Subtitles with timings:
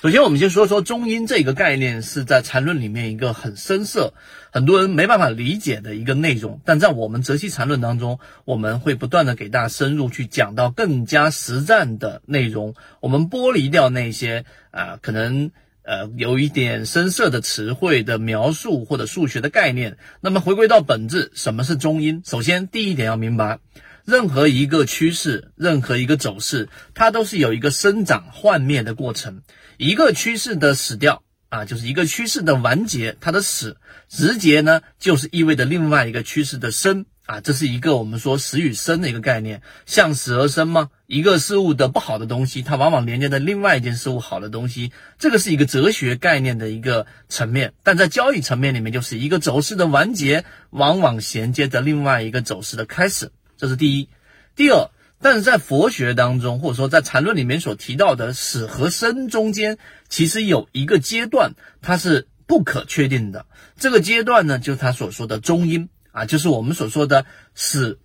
[0.00, 4.14] 首先，我们先说说中阴这个概念是在缠论里面一个很深涩、
[4.52, 6.60] 很多人没办法理解的一个内容。
[6.64, 12.74] 但在我们泽西缠论当中，我们会不断的给大家深入去讲到更加实战的内容。
[13.00, 15.50] 我们剥离掉那些啊可能
[15.82, 19.96] 呃有一点深涩的词汇的描述或者数学的概念。
[20.20, 22.22] 那么回归到本质，什么是中阴？
[22.24, 23.58] 首先，第一点要明白。
[24.04, 29.42] 任何一个趋势，任何一个走势，它都是有一个生长幻灭的过程。
[29.78, 33.76] 一个趋势的死掉啊，就是一个趋势的完结，它的死
[34.08, 37.40] 直接呢，就是意味着另外一个趋势的生啊。
[37.40, 40.90] 这是一个我们说死与生的一个概念，向死而生吗？
[41.06, 47.72] 一个事物的不好的东西，它往往连接着另外一件事物好的东西，这个是一个哲学概念的一个层面。
[47.82, 53.30] 但在交易层面里面，就是一个走势的完结，往往衔接着另外一个走势的开始。
[53.62, 54.08] 这是第一，
[54.56, 54.90] 第二，
[55.20, 63.46] 但是在佛学当中，或者说在禅论里面所提到的死和生中间，其实有一个阶段，它是不可确定的。
[63.76, 68.00] 这个阶段呢，就是他所说的中阴啊，就是我们所说的死，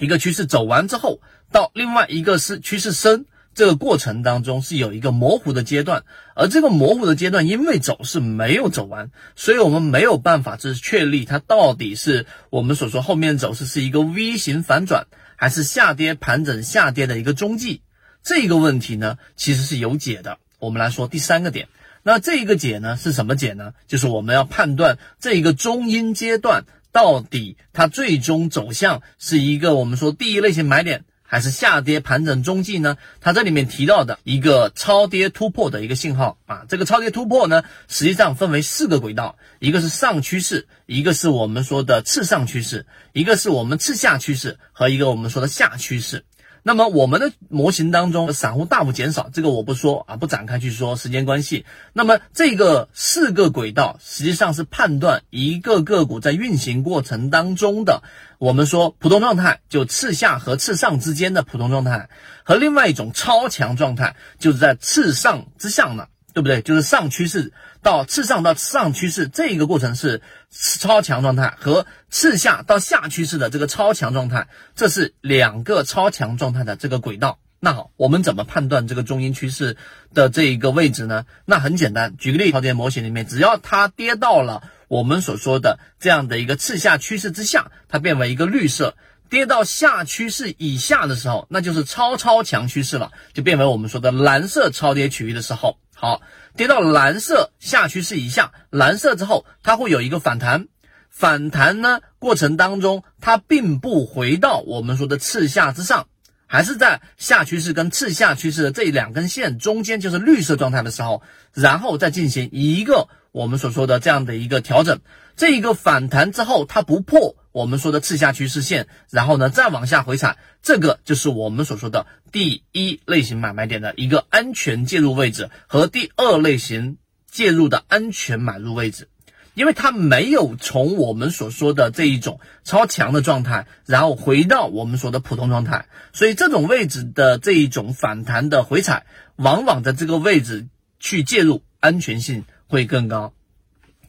[0.00, 1.20] 一个趋势走完之后，
[1.52, 3.26] 到另外一个是趋势生。
[3.54, 17.82] 这个过程当中是有一个模糊的阶段，而这个模糊的阶段，因为走势没有走完，所以我们没有办法就是确立它到底是我们所说后面走势是一个 V 型反转，还是下跌盘整下跌的一个中继。
[18.22, 20.38] 这个问题呢，其实是有解的。
[20.58, 21.68] 我们来说第三个点，
[22.02, 23.74] 那这一个解呢是什么解呢？
[23.86, 31.04] 就是我们要判断这一个中阴阶段到底它最终走向是一个我们说第一类型买点。
[31.32, 32.98] 还是下跌盘整中继呢？
[33.22, 46.26] 它这里面提到的一个超跌突破的一个信号啊，这个超跌突破呢，实际上分为四个轨道，一个是上趋势，一个是我们说的次上趋势，一个是我们次下趋势和一个我们说的下趋势。
[46.64, 51.66] 那么我们的模型当中，散户大幅减少，这个我不说啊，不展开去说，时间关系。
[51.92, 58.04] 那么这个四个轨道实际上是判断一个个股在运行过程当中的，
[58.38, 62.08] 我们说普通状态，就次下和次上之间的普通状态，
[62.44, 66.08] 和另外一种超强状态，就是在次上之上的。
[66.32, 66.62] 对不对？
[66.62, 77.38] 就是上趋势到次上到上趋势这一个过程是超强状态，和次下到下趋势的这个超强状态，这是两个超强状态的这个轨道。
[77.64, 79.76] 那好，我们怎么判断这个中阴趋势
[80.12, 81.26] 的这一个位置呢？
[81.44, 88.96] 那很简单，举个例，超跌模型里面，只要它跌到了我们所说的这样的一个次下趋势之下，它变为一个绿色；
[89.30, 95.78] 跌到下趋势以下的时候，那就是超超强趋势了，就变为我们说的蓝色超跌区域的时候。
[96.02, 96.20] 好，
[96.56, 100.66] 跌到蓝色下趋势以下，蓝色之后，它会有一个反弹。
[101.10, 106.08] 反弹呢过程当中，它并不回到我们说的次下之上，
[106.48, 114.98] 还是在下趋势跟次下趋势的这两根线中间，就是绿色状态的时候，然后再进行一个我们所说的这样的一个调整。
[115.36, 117.36] 这一个反弹之后，它不破。
[117.52, 126.96] 我们说的次下趋势线，然后呢再往下回踩，这个就是我们所说的第一类型买卖点的一个安全介入位置和第二类型
[127.30, 129.08] 介入的安全买入位置，
[129.54, 139.04] 因为它没有从我们所说的这一种超强的状态，然后回到我们说的普通状态，所以这种位置的这一种反弹的回踩，
[139.36, 140.68] 往往在这个位置
[140.98, 143.34] 去介入，安全性会更高。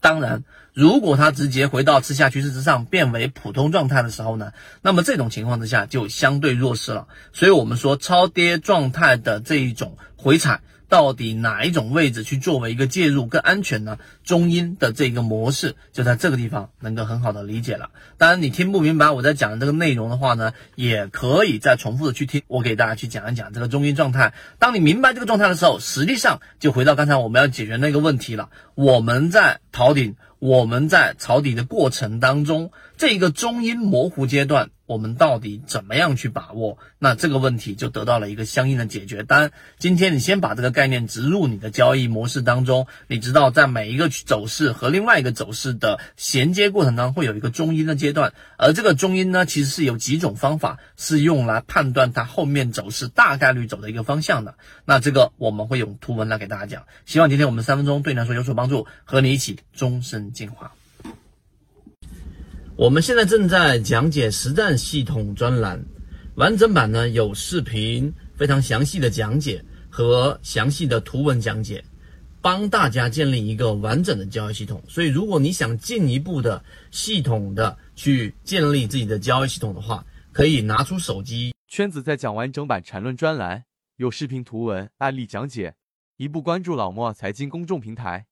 [0.00, 0.44] 当然。
[0.72, 4.52] 如果它直接回到次下趋势之上，变为普通状态的时候呢，
[4.82, 7.08] 那么这种情况之下就相对弱势了。
[7.32, 10.60] 所以我们说超跌状态的这一种回踩。
[10.90, 13.96] 到底哪一种位置去作为一个介入更安全呢？
[14.24, 17.90] 中阴的这个模式就在这个地方能够很好的理解了。
[18.18, 24.34] 当然，你听不明白我在讲的这个内容的话呢，也可以再重复的去听，我给大家去讲一讲这个中阴状态。
[24.58, 28.50] 当你明白这个状态的时候，实际上就回到刚才我们要解决那个问题了。
[28.74, 34.70] 我们在逃顶，我们在抄底的过程当中，这一个中阴模糊阶段。
[34.86, 36.78] 我们到底怎么样去把握？
[36.98, 39.22] 那这个问题就得到了一个相应的解决。
[39.22, 48.32] 当然，今天你先把这个概念植入你的交易模式当中，你知道在每一个走势和另外一个走势的衔接过程当中，会有一个中阴的阶段。
[48.58, 54.56] 而这个中阴呢，其实是有几种方法是用来判断它后面走势大概率走的一个方向的。
[54.84, 56.82] 那这个我们会用图文来给大家讲。
[57.06, 60.72] 希望今天我们三分钟对你来说有所帮助，和你一起终身进化。
[62.76, 65.84] 我们现在正在讲解实战系统专栏，
[66.36, 71.84] 完整版呢有视频，非常详细的讲解和详细的图文讲解，
[72.40, 74.82] 帮大家建立一个完整的交易系统。
[74.88, 81.54] 所以，如果你想进一步的系统的去建立自己的交易系统的话，可以拿出手机。
[81.68, 83.64] 圈子在讲完整版缠论专栏，
[83.96, 85.74] 有视频、图文、案例讲解。
[86.16, 88.26] 一步关注老莫财经公众平台。